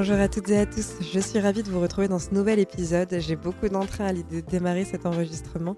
[0.00, 2.58] Bonjour à toutes et à tous, je suis ravie de vous retrouver dans ce nouvel
[2.58, 3.14] épisode.
[3.18, 5.76] J'ai beaucoup d'entrain à l'idée de démarrer cet enregistrement,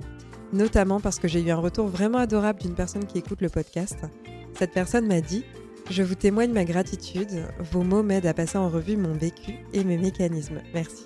[0.53, 3.97] notamment parce que j'ai eu un retour vraiment adorable d'une personne qui écoute le podcast.
[4.57, 5.45] Cette personne m'a dit
[5.91, 9.83] Je vous témoigne ma gratitude, vos mots m'aident à passer en revue mon vécu et
[9.83, 10.61] mes mécanismes.
[10.73, 11.05] Merci.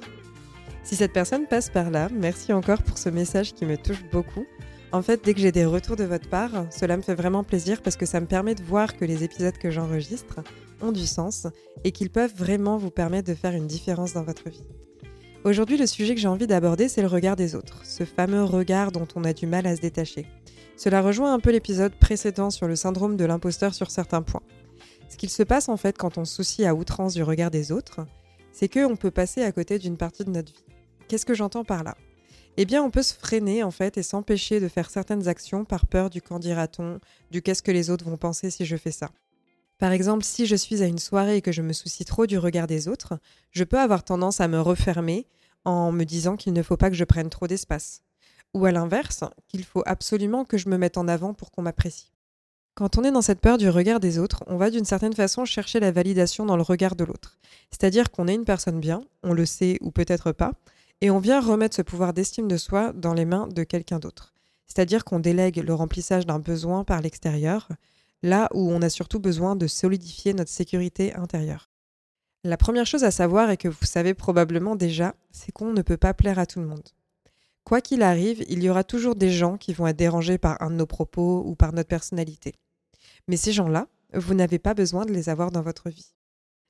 [0.84, 4.44] Si cette personne passe par là, merci encore pour ce message qui me touche beaucoup.
[4.96, 7.82] En fait, dès que j'ai des retours de votre part, cela me fait vraiment plaisir
[7.82, 10.40] parce que ça me permet de voir que les épisodes que j'enregistre
[10.80, 11.46] ont du sens
[11.84, 14.64] et qu'ils peuvent vraiment vous permettre de faire une différence dans votre vie.
[15.44, 18.90] Aujourd'hui, le sujet que j'ai envie d'aborder, c'est le regard des autres, ce fameux regard
[18.90, 20.24] dont on a du mal à se détacher.
[20.78, 24.42] Cela rejoint un peu l'épisode précédent sur le syndrome de l'imposteur sur certains points.
[25.10, 27.70] Ce qu'il se passe en fait quand on se soucie à outrance du regard des
[27.70, 28.00] autres,
[28.50, 30.64] c'est qu'on peut passer à côté d'une partie de notre vie.
[31.06, 31.98] Qu'est-ce que j'entends par là?
[32.58, 35.86] Eh bien, on peut se freiner en fait et s'empêcher de faire certaines actions par
[35.86, 39.10] peur du qu'en dira-t-on, du qu'est-ce que les autres vont penser si je fais ça.
[39.78, 42.38] Par exemple, si je suis à une soirée et que je me soucie trop du
[42.38, 43.18] regard des autres,
[43.50, 45.26] je peux avoir tendance à me refermer
[45.66, 48.02] en me disant qu'il ne faut pas que je prenne trop d'espace.
[48.54, 52.12] Ou à l'inverse, qu'il faut absolument que je me mette en avant pour qu'on m'apprécie.
[52.74, 55.44] Quand on est dans cette peur du regard des autres, on va d'une certaine façon
[55.44, 57.38] chercher la validation dans le regard de l'autre.
[57.70, 60.52] C'est-à-dire qu'on est une personne bien, on le sait ou peut-être pas,
[61.00, 64.34] et on vient remettre ce pouvoir d'estime de soi dans les mains de quelqu'un d'autre.
[64.66, 67.68] C'est-à-dire qu'on délègue le remplissage d'un besoin par l'extérieur,
[68.22, 71.70] là où on a surtout besoin de solidifier notre sécurité intérieure.
[72.44, 75.96] La première chose à savoir et que vous savez probablement déjà, c'est qu'on ne peut
[75.96, 76.88] pas plaire à tout le monde.
[77.64, 80.70] Quoi qu'il arrive, il y aura toujours des gens qui vont être dérangés par un
[80.70, 82.54] de nos propos ou par notre personnalité.
[83.26, 86.15] Mais ces gens-là, vous n'avez pas besoin de les avoir dans votre vie.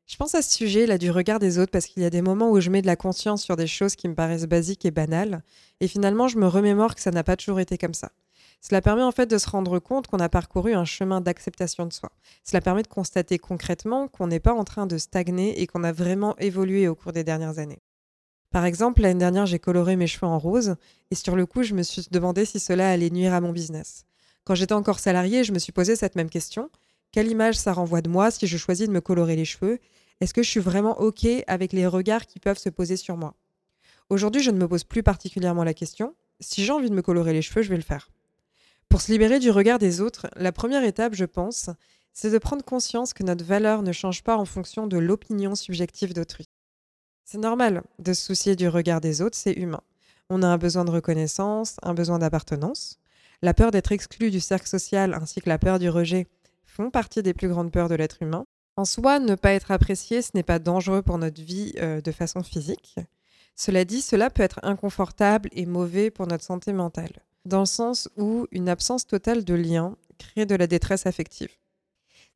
[0.06, 2.22] Je pense à ce sujet là du regard des autres parce qu'il y a des
[2.22, 4.92] moments où je mets de la conscience sur des choses qui me paraissent basiques et
[4.92, 5.42] banales,
[5.80, 8.12] et finalement je me remémore que ça n'a pas toujours été comme ça.
[8.60, 11.92] Cela permet en fait de se rendre compte qu'on a parcouru un chemin d'acceptation de
[11.92, 12.10] soi.
[12.44, 15.92] Cela permet de constater concrètement qu'on n'est pas en train de stagner et qu'on a
[15.92, 17.82] vraiment évolué au cours des dernières années.
[18.50, 20.76] Par exemple, l'année dernière, j'ai coloré mes cheveux en rose
[21.10, 24.04] et sur le coup, je me suis demandé si cela allait nuire à mon business.
[24.44, 26.70] Quand j'étais encore salarié, je me suis posé cette même question.
[27.16, 29.78] Quelle image ça renvoie de moi si je choisis de me colorer les cheveux?
[30.20, 33.32] Est-ce que je suis vraiment OK avec les regards qui peuvent se poser sur moi?
[34.10, 36.14] Aujourd'hui, je ne me pose plus particulièrement la question.
[36.40, 38.10] Si j'ai envie de me colorer les cheveux, je vais le faire.
[38.90, 41.70] Pour se libérer du regard des autres, la première étape, je pense,
[42.12, 46.12] c'est de prendre conscience que notre valeur ne change pas en fonction de l'opinion subjective
[46.12, 46.50] d'autrui.
[47.24, 49.80] C'est normal de se soucier du regard des autres, c'est humain.
[50.28, 52.98] On a un besoin de reconnaissance, un besoin d'appartenance.
[53.40, 56.26] La peur d'être exclu du cercle social ainsi que la peur du rejet
[56.76, 58.44] font partie des plus grandes peurs de l'être humain.
[58.76, 62.12] En soi, ne pas être apprécié, ce n'est pas dangereux pour notre vie euh, de
[62.12, 62.96] façon physique.
[63.54, 68.08] Cela dit, cela peut être inconfortable et mauvais pour notre santé mentale dans le sens
[68.16, 71.50] où une absence totale de lien crée de la détresse affective.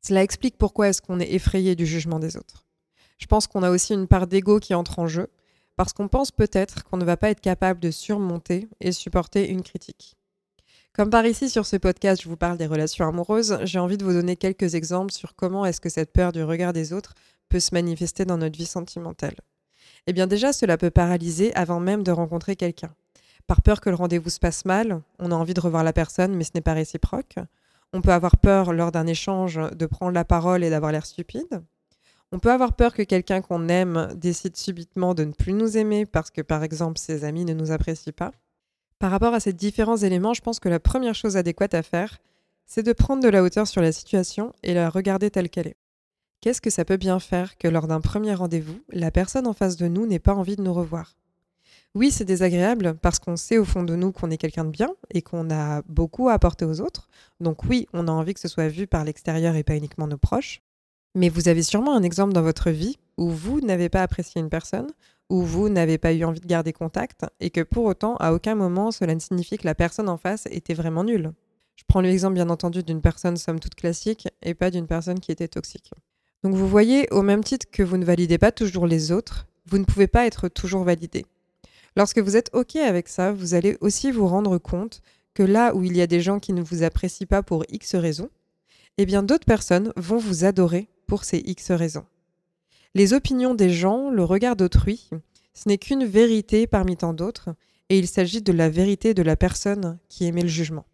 [0.01, 2.65] Cela explique pourquoi est-ce qu'on est effrayé du jugement des autres.
[3.19, 5.27] Je pense qu'on a aussi une part d'ego qui entre en jeu,
[5.75, 9.61] parce qu'on pense peut-être qu'on ne va pas être capable de surmonter et supporter une
[9.61, 10.17] critique.
[10.93, 14.03] Comme par ici sur ce podcast, je vous parle des relations amoureuses, j'ai envie de
[14.03, 17.13] vous donner quelques exemples sur comment est-ce que cette peur du regard des autres
[17.47, 19.35] peut se manifester dans notre vie sentimentale.
[20.05, 22.93] Eh bien déjà, cela peut paralyser avant même de rencontrer quelqu'un.
[23.47, 26.35] Par peur que le rendez-vous se passe mal, on a envie de revoir la personne,
[26.35, 27.35] mais ce n'est pas réciproque.
[27.93, 31.63] On peut avoir peur lors d'un échange de prendre la parole et d'avoir l'air stupide.
[32.33, 36.05] On peut avoir peur que quelqu'un qu'on aime décide subitement de ne plus nous aimer
[36.05, 38.31] parce que, par exemple, ses amis ne nous apprécient pas.
[39.01, 42.19] Par rapport à ces différents éléments, je pense que la première chose adéquate à faire,
[42.67, 45.77] c'est de prendre de la hauteur sur la situation et la regarder telle qu'elle est.
[46.39, 49.75] Qu'est-ce que ça peut bien faire que lors d'un premier rendez-vous, la personne en face
[49.75, 51.15] de nous n'ait pas envie de nous revoir?
[51.95, 54.91] Oui, c'est désagréable parce qu'on sait au fond de nous qu'on est quelqu'un de bien
[55.09, 57.09] et qu'on a beaucoup à apporter aux autres.
[57.39, 60.19] Donc oui, on a envie que ce soit vu par l'extérieur et pas uniquement nos
[60.19, 60.61] proches.
[61.15, 64.49] Mais vous avez sûrement un exemple dans votre vie où vous n'avez pas apprécié une
[64.49, 64.91] personne,
[65.31, 68.53] où vous n'avez pas eu envie de garder contact et que pour autant, à aucun
[68.53, 71.31] moment, cela ne signifie que la personne en face était vraiment nulle.
[71.77, 75.31] Je prends l'exemple bien entendu d'une personne somme toute classique et pas d'une personne qui
[75.31, 75.93] était toxique.
[76.43, 79.77] Donc vous voyez, au même titre que vous ne validez pas toujours les autres, vous
[79.77, 81.25] ne pouvez pas être toujours validé.
[81.95, 85.01] Lorsque vous êtes OK avec ça, vous allez aussi vous rendre compte
[85.33, 87.95] que là où il y a des gens qui ne vous apprécient pas pour X
[87.95, 88.29] raisons,
[88.97, 92.05] eh bien d'autres personnes vont vous adorer pour ces X raisons.
[92.93, 95.09] Les opinions des gens, le regard d'autrui,
[95.53, 97.55] ce n'est qu'une vérité parmi tant d'autres,
[97.87, 100.85] et il s'agit de la vérité de la personne qui émet le jugement.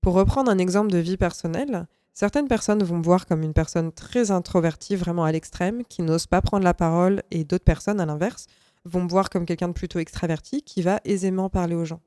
[0.00, 3.92] Pour reprendre un exemple de vie personnelle, certaines personnes vont me voir comme une personne
[3.92, 8.06] très introvertie, vraiment à l'extrême, qui n'ose pas prendre la parole, et d'autres personnes, à
[8.06, 8.46] l'inverse,
[8.86, 12.00] vont me voir comme quelqu'un de plutôt extraverti, qui va aisément parler aux gens.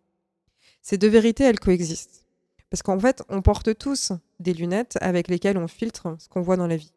[0.81, 2.25] Ces deux vérités, elles coexistent.
[2.71, 6.57] Parce qu'en fait, on porte tous des lunettes avec lesquelles on filtre ce qu'on voit
[6.57, 6.91] dans la vie.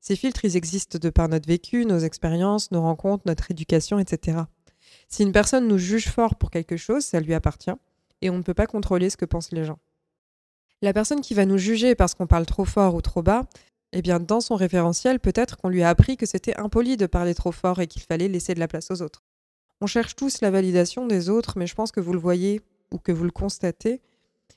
[0.00, 4.38] Ces filtres, ils existent de par notre vécu, nos expériences, nos rencontres, notre éducation, etc.
[5.08, 7.74] Si une personne nous juge fort pour quelque chose, ça lui appartient,
[8.22, 9.78] et on ne peut pas contrôler ce que pensent les gens.
[10.82, 13.44] La personne qui va nous juger parce qu'on parle trop fort ou trop bas,
[13.92, 17.34] eh bien, dans son référentiel, peut-être qu'on lui a appris que c'était impoli de parler
[17.34, 19.22] trop fort et qu'il fallait laisser de la place aux autres.
[19.80, 22.60] On cherche tous la validation des autres, mais je pense que vous le voyez
[22.92, 24.00] ou que vous le constatez,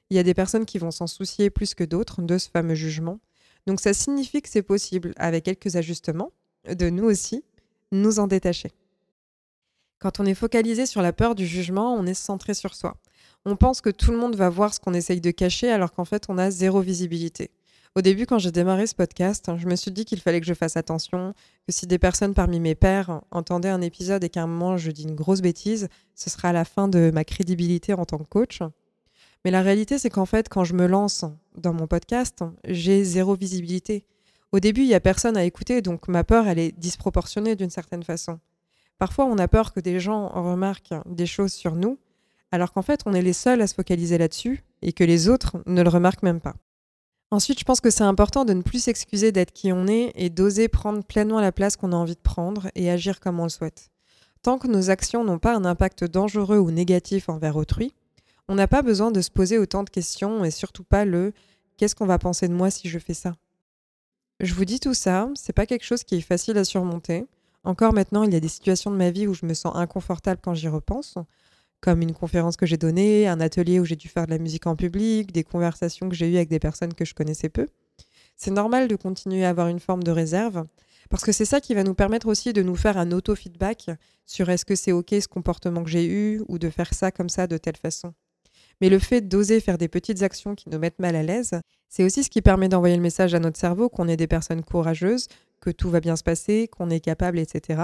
[0.09, 2.75] il y a des personnes qui vont s'en soucier plus que d'autres de ce fameux
[2.75, 3.19] jugement.
[3.67, 6.31] Donc ça signifie que c'est possible, avec quelques ajustements,
[6.67, 7.43] de nous aussi
[7.91, 8.71] nous en détacher.
[9.99, 12.97] Quand on est focalisé sur la peur du jugement, on est centré sur soi.
[13.45, 16.05] On pense que tout le monde va voir ce qu'on essaye de cacher alors qu'en
[16.05, 17.51] fait on a zéro visibilité.
[17.95, 20.55] Au début, quand j'ai démarré ce podcast, je me suis dit qu'il fallait que je
[20.55, 21.35] fasse attention,
[21.67, 24.89] que si des personnes parmi mes pairs entendaient un épisode et qu'à un moment je
[24.91, 28.59] dis une grosse bêtise, ce sera la fin de ma crédibilité en tant que coach.
[29.45, 31.25] Mais la réalité, c'est qu'en fait, quand je me lance
[31.57, 34.05] dans mon podcast, j'ai zéro visibilité.
[34.51, 37.69] Au début, il n'y a personne à écouter, donc ma peur, elle est disproportionnée d'une
[37.69, 38.39] certaine façon.
[38.99, 41.97] Parfois, on a peur que des gens remarquent des choses sur nous,
[42.51, 45.57] alors qu'en fait, on est les seuls à se focaliser là-dessus et que les autres
[45.65, 46.55] ne le remarquent même pas.
[47.31, 50.29] Ensuite, je pense que c'est important de ne plus s'excuser d'être qui on est et
[50.29, 53.49] d'oser prendre pleinement la place qu'on a envie de prendre et agir comme on le
[53.49, 53.89] souhaite.
[54.43, 57.91] Tant que nos actions n'ont pas un impact dangereux ou négatif envers autrui,
[58.53, 61.33] on n'a pas besoin de se poser autant de questions et surtout pas le
[61.75, 63.35] qu'est-ce qu'on va penser de moi si je fais ça?
[64.39, 67.25] Je vous dis tout ça, c'est pas quelque chose qui est facile à surmonter.
[67.63, 70.39] Encore maintenant, il y a des situations de ma vie où je me sens inconfortable
[70.39, 71.15] quand j'y repense,
[71.79, 74.67] comme une conférence que j'ai donnée, un atelier où j'ai dû faire de la musique
[74.67, 77.69] en public, des conversations que j'ai eues avec des personnes que je connaissais peu.
[78.35, 80.63] C'est normal de continuer à avoir une forme de réserve,
[81.09, 83.89] parce que c'est ça qui va nous permettre aussi de nous faire un auto-feedback
[84.27, 87.29] sur est-ce que c'est OK ce comportement que j'ai eu, ou de faire ça comme
[87.29, 88.13] ça de telle façon.
[88.83, 91.53] Mais le fait d'oser faire des petites actions qui nous mettent mal à l'aise,
[91.87, 94.61] c'est aussi ce qui permet d'envoyer le message à notre cerveau qu'on est des personnes
[94.61, 95.29] courageuses,
[95.61, 97.81] que tout va bien se passer, qu'on est capable, etc.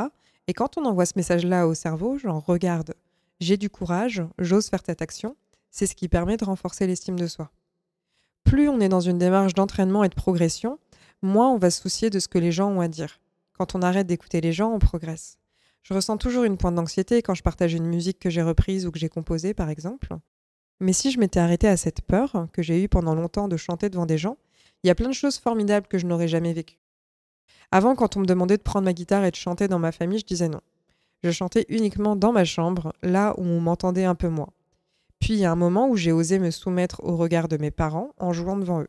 [0.48, 2.96] Et quand on envoie ce message-là au cerveau, genre regarde,
[3.40, 5.38] j'ai du courage, j'ose faire cette action,
[5.72, 7.50] c'est ce qui permet de renforcer l'estime de soi.
[8.44, 10.80] Plus on est dans une démarche d'entraînement et de progression,
[11.22, 13.22] moins on va se soucier de ce que les gens ont à dire.
[13.54, 15.38] Quand on arrête d'écouter les gens, on progresse.
[15.82, 18.92] Je ressens toujours une pointe d'anxiété quand je partage une musique que j'ai reprise ou
[18.92, 20.18] que j'ai composée, par exemple.
[20.80, 23.90] Mais si je m'étais arrêtée à cette peur que j'ai eue pendant longtemps de chanter
[23.90, 24.38] devant des gens,
[24.84, 26.80] il y a plein de choses formidables que je n'aurais jamais vécues.
[27.72, 30.20] Avant, quand on me demandait de prendre ma guitare et de chanter dans ma famille,
[30.20, 30.62] je disais non.
[31.24, 34.50] Je chantais uniquement dans ma chambre, là où on m'entendait un peu moins.
[35.20, 37.72] Puis il y a un moment où j'ai osé me soumettre au regard de mes
[37.72, 38.88] parents en jouant devant eux.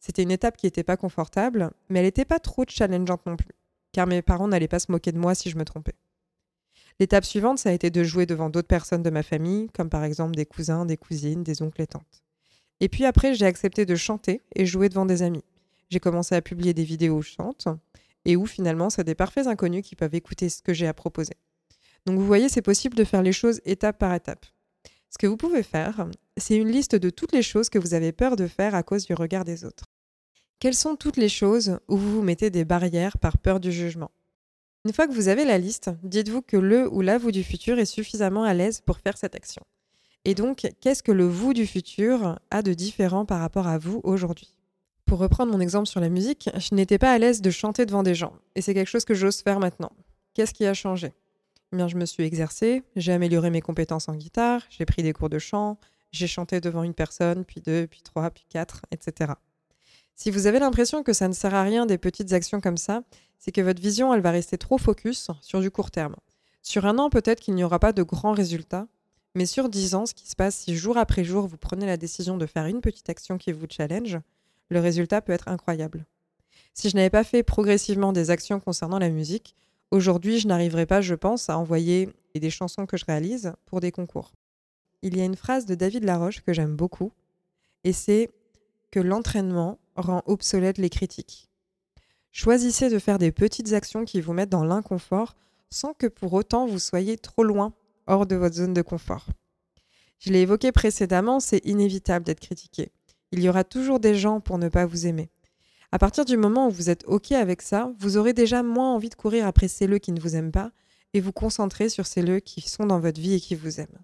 [0.00, 3.54] C'était une étape qui n'était pas confortable, mais elle n'était pas trop challengeante non plus,
[3.92, 5.94] car mes parents n'allaient pas se moquer de moi si je me trompais.
[6.98, 10.04] L'étape suivante, ça a été de jouer devant d'autres personnes de ma famille, comme par
[10.04, 12.22] exemple des cousins, des cousines, des oncles et tantes.
[12.80, 15.44] Et puis après, j'ai accepté de chanter et jouer devant des amis.
[15.90, 17.68] J'ai commencé à publier des vidéos où je chante,
[18.24, 21.34] et où finalement, c'est des parfaits inconnus qui peuvent écouter ce que j'ai à proposer.
[22.06, 24.46] Donc vous voyez, c'est possible de faire les choses étape par étape.
[25.10, 28.12] Ce que vous pouvez faire, c'est une liste de toutes les choses que vous avez
[28.12, 29.84] peur de faire à cause du regard des autres.
[30.58, 34.10] Quelles sont toutes les choses où vous vous mettez des barrières par peur du jugement?
[34.86, 37.76] Une fois que vous avez la liste, dites-vous que le ou la vous du futur
[37.80, 39.62] est suffisamment à l'aise pour faire cette action.
[40.24, 44.00] Et donc, qu'est-ce que le vous du futur a de différent par rapport à vous
[44.04, 44.54] aujourd'hui?
[45.04, 48.04] Pour reprendre mon exemple sur la musique, je n'étais pas à l'aise de chanter devant
[48.04, 49.90] des gens, et c'est quelque chose que j'ose faire maintenant.
[50.34, 51.12] Qu'est-ce qui a changé?
[51.72, 55.12] Eh bien, Je me suis exercée, j'ai amélioré mes compétences en guitare, j'ai pris des
[55.12, 55.80] cours de chant,
[56.12, 59.32] j'ai chanté devant une personne, puis deux, puis trois, puis quatre, etc.
[60.16, 63.02] Si vous avez l'impression que ça ne sert à rien des petites actions comme ça,
[63.38, 66.16] c'est que votre vision, elle va rester trop focus sur du court terme.
[66.62, 68.88] Sur un an, peut-être qu'il n'y aura pas de grands résultats,
[69.34, 71.98] mais sur dix ans, ce qui se passe si jour après jour, vous prenez la
[71.98, 74.18] décision de faire une petite action qui vous challenge,
[74.70, 76.06] le résultat peut être incroyable.
[76.72, 79.54] Si je n'avais pas fait progressivement des actions concernant la musique,
[79.90, 83.92] aujourd'hui, je n'arriverais pas, je pense, à envoyer des chansons que je réalise pour des
[83.92, 84.32] concours.
[85.02, 87.12] Il y a une phrase de David Laroche que j'aime beaucoup,
[87.84, 88.30] et c'est
[88.90, 91.48] que l'entraînement rend obsolète les critiques.
[92.32, 95.34] Choisissez de faire des petites actions qui vous mettent dans l'inconfort
[95.70, 97.72] sans que pour autant vous soyez trop loin,
[98.06, 99.26] hors de votre zone de confort.
[100.18, 102.92] Je l'ai évoqué précédemment, c'est inévitable d'être critiqué.
[103.32, 105.30] Il y aura toujours des gens pour ne pas vous aimer.
[105.92, 109.08] À partir du moment où vous êtes OK avec ça, vous aurez déjà moins envie
[109.08, 110.72] de courir après celles qui ne vous aiment pas
[111.14, 113.98] et vous concentrer sur celles qui sont dans votre vie et qui vous aiment.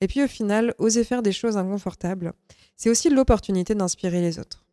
[0.00, 2.32] Et puis au final, oser faire des choses inconfortables,
[2.76, 4.64] c'est aussi l'opportunité d'inspirer les autres.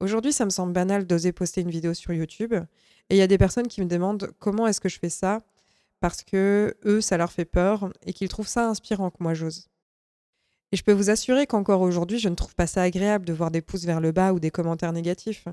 [0.00, 3.26] Aujourd'hui, ça me semble banal d'oser poster une vidéo sur YouTube et il y a
[3.26, 5.42] des personnes qui me demandent comment est-ce que je fais ça?
[6.00, 9.68] Parce que eux, ça leur fait peur et qu'ils trouvent ça inspirant que moi j'ose.
[10.72, 13.50] Et je peux vous assurer qu'encore aujourd'hui, je ne trouve pas ça agréable de voir
[13.50, 15.46] des pouces vers le bas ou des commentaires négatifs.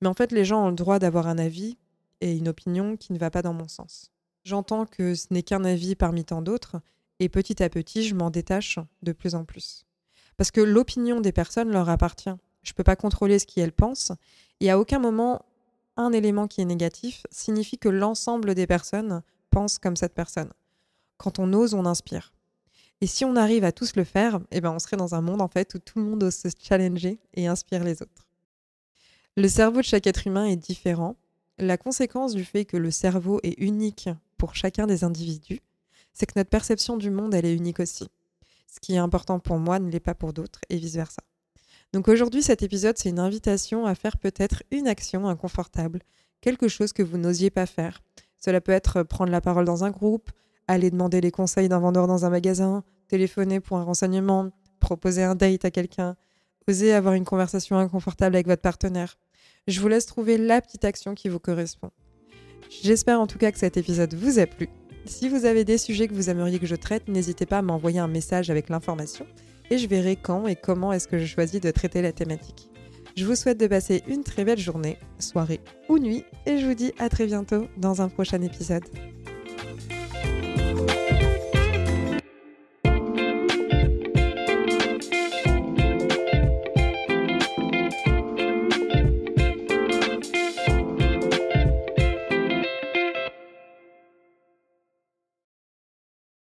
[0.00, 1.78] Mais en fait, les gens ont le droit d'avoir un avis
[2.20, 4.12] et une opinion qui ne va pas dans mon sens.
[4.44, 6.76] J'entends que ce n'est qu'un avis parmi tant d'autres,
[7.18, 9.86] et petit à petit, je m'en détache de plus en plus.
[10.36, 12.36] Parce que l'opinion des personnes leur appartient.
[12.66, 14.12] Je ne peux pas contrôler ce qu'elles pensent,
[14.58, 15.46] et à aucun moment,
[15.96, 20.52] un élément qui est négatif signifie que l'ensemble des personnes pensent comme cette personne.
[21.16, 22.32] Quand on ose, on inspire.
[23.00, 25.42] Et si on arrive à tous le faire, eh ben on serait dans un monde
[25.42, 28.26] en fait où tout le monde ose se challenger et inspire les autres.
[29.36, 31.14] Le cerveau de chaque être humain est différent.
[31.58, 34.08] La conséquence du fait que le cerveau est unique
[34.38, 35.60] pour chacun des individus,
[36.12, 38.08] c'est que notre perception du monde, elle est unique aussi.
[38.66, 41.22] Ce qui est important pour moi ne l'est pas pour d'autres et vice-versa.
[41.92, 46.00] Donc aujourd'hui, cet épisode, c'est une invitation à faire peut-être une action inconfortable,
[46.40, 48.02] quelque chose que vous n'osiez pas faire.
[48.38, 50.30] Cela peut être prendre la parole dans un groupe,
[50.68, 54.50] aller demander les conseils d'un vendeur dans un magasin, téléphoner pour un renseignement,
[54.80, 56.16] proposer un date à quelqu'un,
[56.68, 59.16] oser avoir une conversation inconfortable avec votre partenaire.
[59.66, 61.90] Je vous laisse trouver la petite action qui vous correspond.
[62.82, 64.68] J'espère en tout cas que cet épisode vous a plu.
[65.06, 68.00] Si vous avez des sujets que vous aimeriez que je traite, n'hésitez pas à m'envoyer
[68.00, 69.26] un message avec l'information
[69.70, 72.70] et je verrai quand et comment est-ce que je choisis de traiter la thématique.
[73.16, 76.74] Je vous souhaite de passer une très belle journée, soirée ou nuit et je vous
[76.74, 78.84] dis à très bientôt dans un prochain épisode.